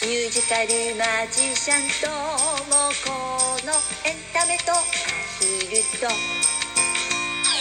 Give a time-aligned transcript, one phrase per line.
[0.00, 2.08] ミュージカルマジシャンと
[2.70, 3.10] もこ
[3.66, 3.72] の
[4.08, 4.76] エンタメとア
[5.40, 6.06] ヒルと。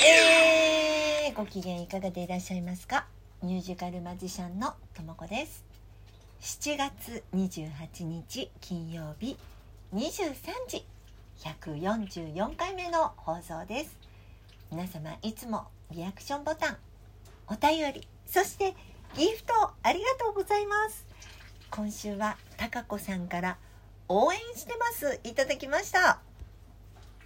[0.05, 3.07] えー、ご機嫌いかがでいらっしゃいますか？
[3.41, 5.65] ミュージカルマジシャンのともこです。
[6.41, 9.35] 7月28日金曜日
[9.95, 10.35] 23
[10.67, 10.85] 時
[11.39, 13.97] 144回目の放送です。
[14.71, 16.77] 皆様いつもリアクションボタン
[17.47, 18.75] お便りそして
[19.15, 21.06] ギフトありがとうございます。
[21.69, 23.57] 今週はたかこさんから
[24.07, 25.19] 応援してます。
[25.23, 26.19] いただきました。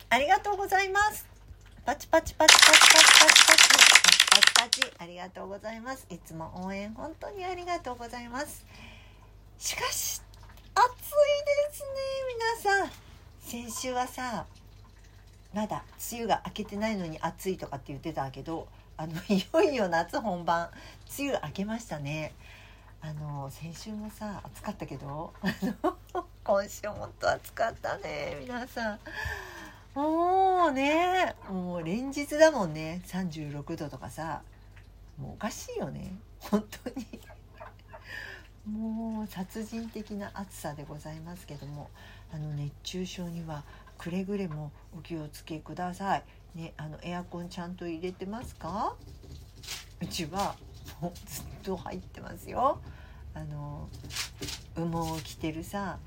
[0.09, 1.27] ありがとうございます。
[1.85, 4.01] パチパチパチパチパチパチパチパチ。
[4.31, 8.65] パチパチありがとうございますいつも応援本当にありがとうございます。
[9.57, 10.21] しかし
[10.73, 11.87] 暑いですね
[12.63, 12.91] 皆さん。
[13.41, 14.45] 先週はさ
[15.53, 20.69] まだ梅雨が明けてないのに暑いとかって言ってたけどあのいよいよ夏本番。
[21.17, 22.33] 梅雨明けましたね。
[23.01, 25.33] あの先週もさ暑かったけど
[26.43, 28.99] 今週もっと暑かったね皆さん
[29.95, 34.41] もうねもう連日だもんね36度とかさ
[35.17, 37.19] もうおかしいよね本当に
[38.65, 41.89] もう殺人的な暑さでございますけども
[42.33, 43.63] あの熱中症には
[43.97, 46.23] くれぐれもお気をつけください。
[46.55, 48.95] ね、あのエアコンちゃんと入れてますか？
[50.01, 50.55] うちは
[50.99, 52.79] もうずっと入ってますよ。
[53.33, 53.87] あの
[54.75, 55.97] 羽毛を着てるさ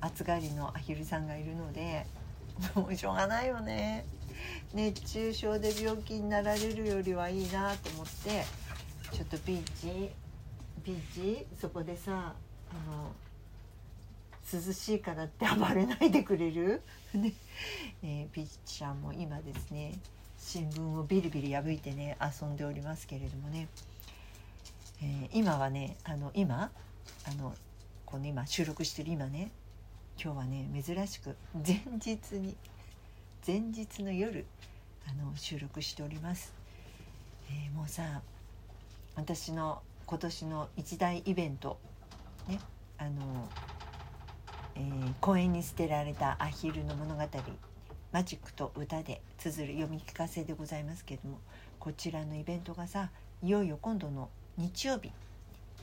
[0.00, 2.04] 暑がりのアヒルさんがいるので
[2.74, 4.04] もうしょうがないよね。
[4.74, 8.44] 熱中症で病気になられるよりはいいなと思って
[9.12, 10.10] ちょっとビーチ
[10.84, 12.34] ビーチそこでさ
[12.70, 13.12] あの
[14.52, 16.82] 涼しいからって暴れないでくれる、
[17.14, 17.32] ね
[18.02, 19.94] えー、ピッチャーも今ですね
[20.38, 23.68] 新聞をビリビリ破いてね遊んでおりますけれどもね、
[25.04, 26.70] えー、今はねあの今
[27.28, 27.52] あの
[28.06, 29.50] この今収録してる今ね
[30.18, 32.56] 今日はね珍しく前日に
[33.46, 34.46] 前日の夜
[35.06, 36.54] あの収録しております、
[37.50, 38.22] えー、もうさ
[39.14, 41.78] 私の今年の一大イベント
[42.48, 42.58] ね
[42.96, 43.48] あの
[44.76, 47.22] えー、公園に捨てられたアヒルの物語
[48.10, 51.38] マジックと歌で綴る読み聞かせでございますけれども
[51.78, 53.10] こちらのイベントがさ
[53.40, 55.10] いよいよ今度の日曜日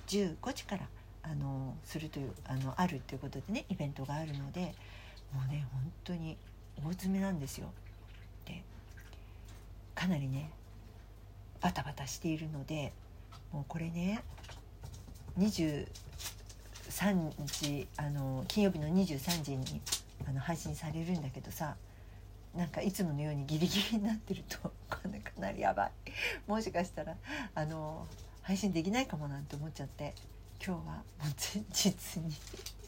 [0.08, 0.88] 15時から
[1.24, 4.74] あのするというあのあるということでねイベントがあるので
[5.34, 6.38] もうね本当に
[6.84, 7.72] 大詰めなんですよ。
[8.46, 8.64] で
[9.94, 10.50] かなりね
[11.62, 12.92] バタバタしているので
[13.52, 14.24] もうこれね
[15.38, 15.86] 23
[17.46, 19.82] 時あの金曜日の23時に
[20.28, 21.76] あの配信されるんだけどさ
[22.56, 24.58] なんかいつものようにギリギリになってると
[24.90, 25.00] か
[25.40, 25.92] なりやばい
[26.48, 27.16] もしかしたら
[27.56, 28.06] あの
[28.42, 30.14] 配信できないかもなんて思っちゃって
[30.66, 31.04] 今日はもう
[31.54, 32.34] 前日に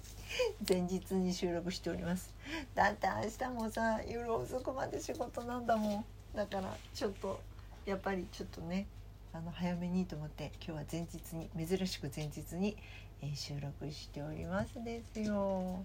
[0.67, 2.33] 前日に収録しております。
[2.75, 6.05] だって明日もさ夜遅くまで仕事なんだもん。
[6.35, 7.39] だからちょっと
[7.85, 8.87] やっぱりちょっとね
[9.31, 12.77] あの早めにと思って今日は前日に珍しく前日に
[13.23, 15.81] えー、収録しておりますですよ、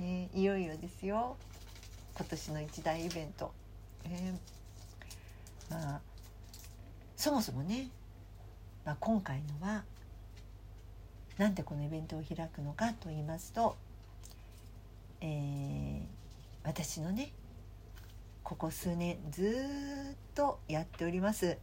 [0.00, 1.36] ね、いよいよですよ。
[2.16, 3.52] 今年の一大イベント、
[4.04, 6.00] えー、まあ
[7.16, 7.88] そもそもね、
[8.84, 9.84] まあ、今回のは
[11.38, 13.76] なんでこのイベントを開くのかと言いますと、
[15.20, 16.02] えー、
[16.64, 17.32] 私のね
[18.42, 19.42] ここ数年ず
[20.12, 21.56] っとやっております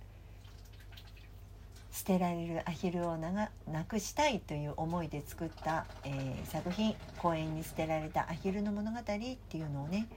[1.91, 3.51] 捨てられるアヒルをな
[3.87, 9.17] くしたいという思いで作った、えー、作品「公園に捨てられたアヒルの物語」って
[9.57, 10.07] いうのをね、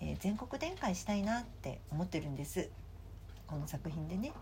[0.00, 2.68] えー、全国展開したいなって思ってるんです。
[3.46, 4.32] この作品でね。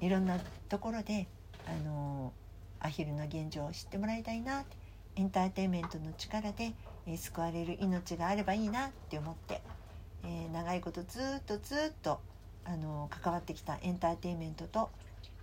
[0.00, 0.38] いろんな
[0.68, 1.26] ところで、
[1.66, 2.32] あの、
[2.80, 4.76] アヒルの現状を知ってもらいたいなって
[5.16, 6.72] エンターテインメントの力で、
[7.06, 9.60] え、救われる命があればいいなって思って、
[10.24, 12.20] え長いことずっとずっと、
[12.66, 14.90] あの関わってきたエンターテインメントと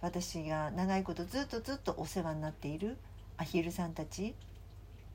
[0.02, 2.98] 私が長いことずっとずっとお世話になっている
[3.38, 4.34] アヒルさんたち、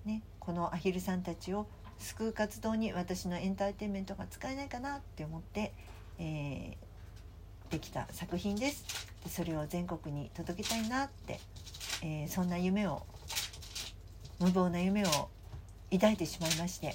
[0.04, 1.66] ね、このアヒルさんたちを
[1.98, 5.72] 救う活動に私のエンターテインメントが使えないかなって思って、
[6.18, 9.05] えー、できた作品です。
[9.28, 11.40] それを全国に届けたいなって、
[12.02, 13.02] えー、そんな夢を
[14.38, 15.28] 無謀な夢を
[15.90, 16.94] 抱いてしまいまして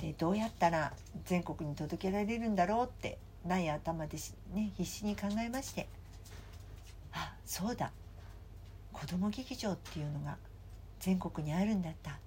[0.00, 0.92] でどうやったら
[1.24, 4.16] 全国に届けられるんだろうってない頭で
[4.54, 5.88] ね必死に考えまして
[7.12, 7.92] あそうだ
[8.92, 10.36] 子ども劇場っていうのが
[11.00, 12.18] 全国にあるんだった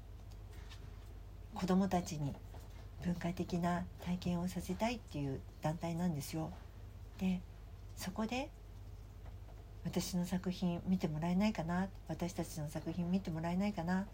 [1.53, 2.33] 子どもたちに
[3.03, 6.51] 文化的な体験をさせたいっていう団体なんですよ。
[7.19, 7.41] で
[7.95, 8.49] そこで
[9.83, 11.87] 私の作品見てもらえないかな？
[12.07, 14.05] 私たちの作品見てもらえないかな？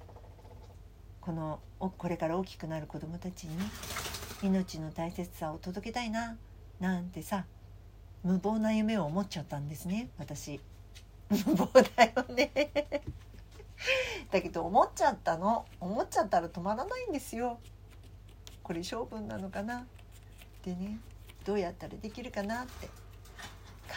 [1.21, 3.57] このこれから大きくなる子どもたちに
[4.43, 6.37] 命の大切さを届けたいな
[6.79, 7.45] なんてさ
[8.23, 10.59] 無謀な夢を思っちゃったんですね私。
[11.29, 12.51] 無謀だよね。
[14.31, 15.65] だけど思っちゃったの。
[15.79, 17.59] 思っちゃったら止まらないんですよ。
[18.63, 19.85] これ性分なのかな？
[20.63, 20.99] でね
[21.45, 22.89] どうやったらできるかなって。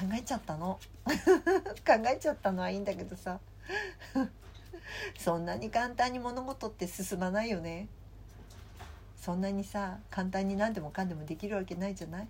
[0.01, 0.79] 考えちゃったの。
[1.05, 3.39] 考えちゃったのはいいんだけどさ。
[5.19, 7.89] そんなに簡単に物事って進まないよね。
[9.21, 12.29] そんなにさ簡単に何でもかんでもできるわけないじゃない、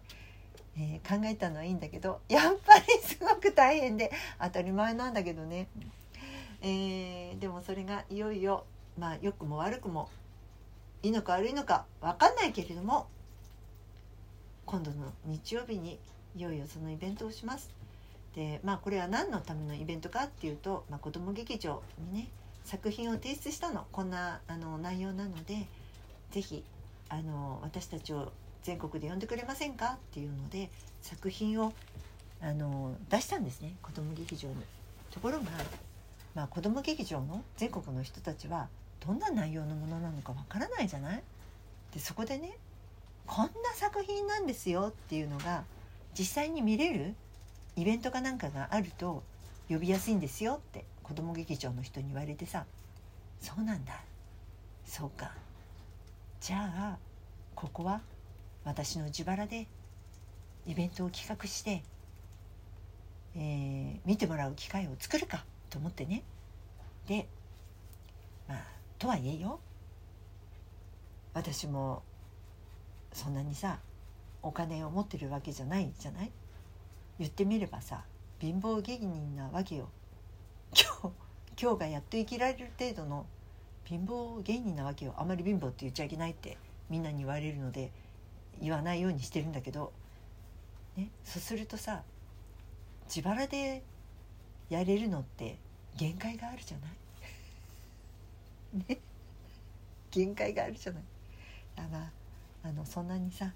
[0.77, 5.69] えー、考えたのはいいんだけどやっぱりすごく大変で当たり前なんだけどね、
[6.63, 8.65] えー、でもそれがいよいよ
[8.99, 10.11] まあ良くも悪くも
[11.05, 13.07] いいのか悪いのか分かんないけれども
[14.67, 15.99] 今度の日曜日に
[16.37, 17.71] いよいよそのイベントをします。
[18.35, 22.29] でまあこれは何のためのイベントかっていうと、まあ、子ども劇場にね
[22.65, 25.67] 作品を提出したのこんなあの内容なので
[26.31, 26.62] 是非
[27.62, 28.32] 私たちを
[28.62, 30.71] 全国で呼んでくれませんかっていうので
[31.03, 31.73] 作品を
[32.41, 34.55] あの出したんですね子ども劇場に。
[35.11, 35.47] ところが、
[36.37, 38.69] まあ、子ども劇場の全国の人たちは
[39.05, 41.23] どんな内容のものなのかわからないじゃない？
[41.93, 42.56] でそこでね
[43.26, 45.65] こんな作品なんですよっていうのが
[46.19, 47.15] 実際に見れる
[47.77, 49.23] イベントかなんかがあると
[49.69, 52.67] 呼びやすいんですよって子ども劇場の人に言われてさ
[53.41, 54.03] そうなんだ
[54.85, 55.33] そうか
[56.41, 56.99] じゃあ
[57.55, 58.01] ここは
[58.65, 59.67] 私の自腹で
[60.67, 61.83] イベントを企画して、
[63.37, 66.23] えー、見てもらう機会を作るかと思ってね
[67.07, 67.27] で
[68.49, 68.59] まあ
[68.99, 69.61] とはいえよ
[71.33, 72.03] 私も
[73.12, 73.79] そんなにさ
[74.43, 76.31] お金を持ってるわけじゃないじゃない？
[77.19, 78.05] 言ってみればさ
[78.39, 79.89] 貧乏芸人なわけよ。
[80.73, 83.27] 今日今日がやっと生きられる程度の
[83.85, 85.15] 貧乏芸人なわけよ。
[85.19, 86.57] あまり貧乏って言っちゃいけないって
[86.89, 87.93] みんなに言われるので
[88.61, 89.93] 言わないようにしてるんだけど、
[90.97, 92.03] ね、そうするとさ
[93.15, 93.83] 自腹で
[94.71, 95.59] やれるのって
[95.97, 96.91] 限界があるじゃない？
[98.89, 98.99] ね
[100.11, 101.03] 限界があるじゃない？
[101.77, 102.13] だから
[102.63, 103.53] あのそんなにさ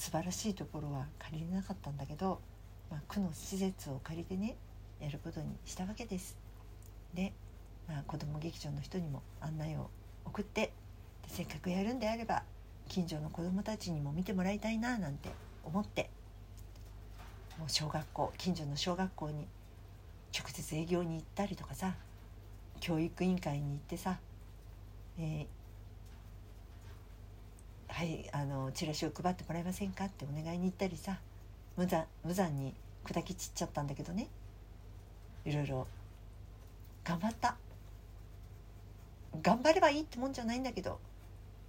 [0.00, 2.40] 素晴らしいところは借りれなかったんだけど、
[2.90, 4.56] まあ、区の施設を借りてね
[4.98, 6.38] やることにしたわけです。
[7.12, 7.34] で、
[7.86, 9.90] まあ、子ども劇場の人にも案内を
[10.24, 10.72] 送って
[11.26, 12.44] せっかくやるんであれば
[12.88, 15.28] 近所の子どもたちにも見てもらいたいななんて
[15.64, 16.08] 思って
[17.58, 19.46] もう小学校近所の小学校に
[20.34, 21.94] 直接営業に行ったりとかさ
[22.80, 24.18] 教育委員会に行ってさ、
[25.18, 25.46] えー、
[28.00, 30.06] はいあのチラシを配ってもらえませんか？
[30.06, 31.18] ってお願いに行ったりさ。
[31.76, 32.72] 無残無残に
[33.04, 34.28] 砕き散っちゃったんだけどね。
[35.44, 35.86] いろいろ
[37.04, 37.56] 頑張った。
[39.42, 40.98] 頑張ればいいってもんじゃないんだけど。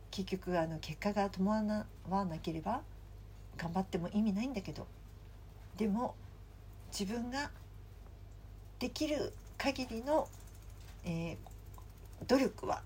[0.10, 2.80] 結局あの結果が伴わなければ
[3.58, 4.88] 頑張っても意味ないんだけど。
[5.76, 6.16] でも
[6.98, 7.52] 自分が
[8.80, 10.30] できる限りの、
[11.04, 12.84] えー、努力は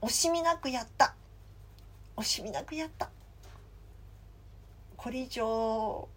[0.00, 1.16] 惜しみなくやった。
[2.16, 3.10] 惜しみなくやった。
[4.96, 6.08] これ以上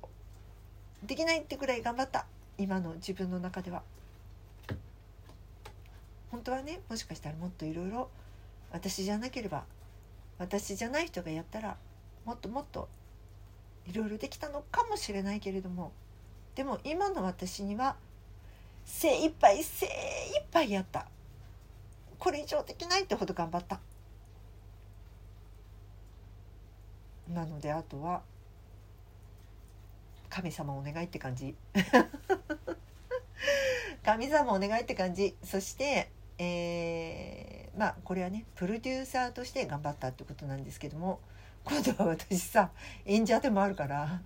[1.03, 2.25] できないってくらい頑張った。
[2.57, 3.83] 今の自分の中では。
[6.31, 8.09] 本当はねもしかしたらもっといろいろ
[8.71, 9.63] 私じゃなければ
[10.37, 11.77] 私じゃない人がやったら
[12.25, 12.89] もっともっと
[13.87, 15.93] いろいろできたのかもしれないけれども
[16.55, 17.95] でも今の私には
[18.83, 21.07] 精一杯精一杯やった。
[22.19, 23.79] これ以上できないってほど頑張った。
[27.29, 28.21] なのであとは
[30.29, 31.55] 神様お願いって感じ。
[34.03, 35.35] 神様お願いって感じ。
[35.43, 41.19] そしてえー、まあこれはねプロデューサーとして頑張ったってことなんですけども
[41.63, 42.71] 今度は私さ
[43.05, 44.21] 演者でもあるから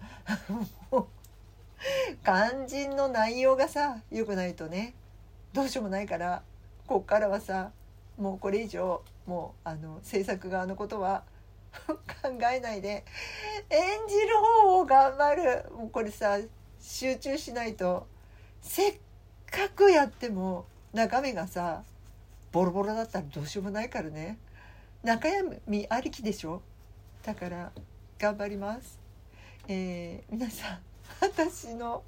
[0.91, 1.07] もう
[2.25, 4.93] 肝心の内容がさ良くないとね
[5.53, 6.41] どうしようもないから
[6.87, 7.71] こっからはさ
[8.17, 11.23] もうこれ以上もうあの制作側のことは
[11.87, 11.95] 考
[12.53, 13.05] えないで。
[13.69, 15.65] 演じる方を頑張る。
[15.75, 16.37] もうこれさ
[16.79, 18.07] 集中しないと。
[18.61, 18.99] せっ
[19.49, 21.83] かくやっても中身がさ
[22.51, 24.37] ボロボロだったらどうしようもないからね。
[25.03, 25.29] 中
[25.67, 26.61] 身ありきでしょ。
[27.23, 27.71] だから
[28.17, 28.99] 頑張ります、
[29.67, 30.79] えー、皆さん
[31.21, 32.03] 私の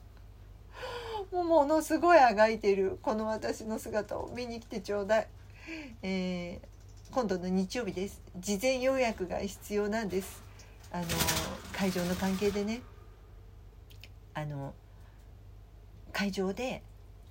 [1.31, 5.27] ものすごいあがいてるこの私の姿を見に来てちょうだい、
[6.01, 6.70] えー
[7.11, 8.21] 今度の日曜日です。
[8.37, 10.41] 事前予約が必要なんです。
[10.93, 11.05] あの
[11.73, 12.81] 会場の関係でね。
[14.33, 14.73] あの
[16.13, 16.83] 会場で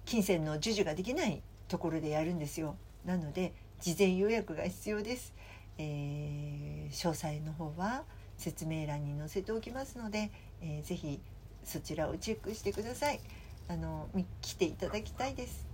[0.04, 2.76] 金銭の授受ができないところでやるんですよ。
[3.06, 5.32] なので事前予約が必要です、
[5.78, 8.02] えー詳細の方は
[8.36, 11.20] 説明欄に載せておきますので、えーぜひ
[11.64, 13.20] そちらをチェックしてください。
[13.66, 14.10] あの
[14.42, 15.66] 来ていただきたいです。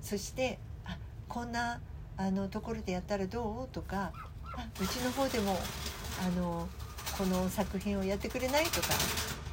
[0.00, 0.96] そしてあ
[1.26, 1.80] こんな
[2.24, 3.74] あのところでやったらどう？
[3.74, 4.12] とか
[4.54, 5.58] あうちの方でも
[6.24, 6.68] あの
[7.18, 8.64] この作品をやってくれない？
[8.66, 8.88] とか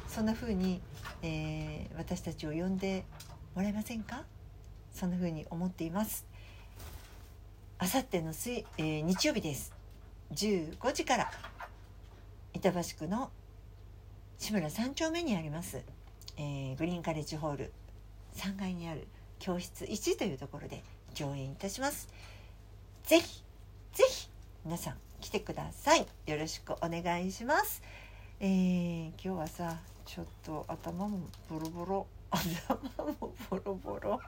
[0.06, 0.80] そんな風に、
[1.22, 3.04] えー私たちを呼んで
[3.54, 4.22] もらえませんか？
[4.92, 6.24] そんな風に思っています。
[7.78, 9.72] あさっての水、えー日曜日です。
[10.32, 11.30] 15時から
[12.52, 13.30] 板橋区の
[14.38, 15.82] 志村三丁目にあります、
[16.36, 17.72] えーグリーンカレッジホール。
[18.36, 19.08] 3階にある
[19.40, 20.84] 教室1というところで
[21.14, 22.08] 上演いたします。
[23.10, 23.42] ぜひ
[23.92, 24.28] ぜひ
[24.64, 26.06] 皆さん来てください。
[26.26, 27.82] よろしくお願いします。
[28.38, 32.06] えー今日はさちょっと頭もボロボロ。
[32.30, 34.20] 頭もボロボロ。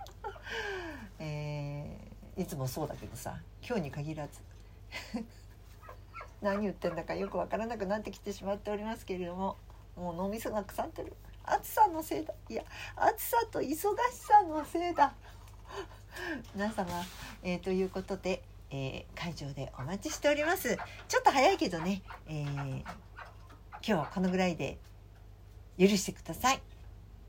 [1.20, 4.40] えーいつもそうだけどさ今日に限らず。
[6.42, 9.58] 何言ってんだかよくわからなくなってきてしまっておりますけれども
[9.94, 11.14] もう脳みそが腐ってる。
[11.44, 12.34] 暑さのせいだ。
[12.48, 12.64] いや
[12.96, 13.86] 暑さと忙し
[14.16, 15.14] さのせいだ。
[16.52, 16.90] 皆様、
[17.44, 20.76] えーということで、えー会場でお待ちしております。
[21.08, 22.84] ちょっと早いけどね、えー今
[23.82, 24.78] 日はこのぐらいで
[25.78, 26.62] 許してください、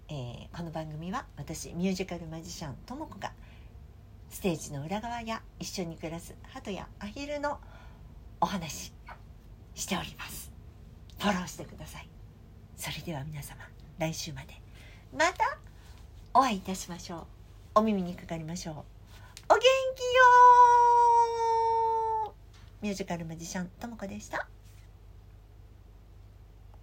[0.09, 3.31] えーこの番組は私ミュージカルマジシャンともこが
[4.29, 7.59] ステージの裏側や一緒に暮らす鳩やアヒルの
[8.39, 8.93] お話
[9.75, 10.51] しております。
[11.19, 12.09] フォローしてください。
[12.75, 13.61] それでは皆様
[13.97, 14.61] 来週まで
[15.15, 15.57] また
[16.33, 17.25] お会いいたしましょう。
[17.75, 18.75] お耳にかかりましょう。
[19.49, 21.02] お元気よ
[22.83, 24.49] ミュージカルマジシャンともこでした。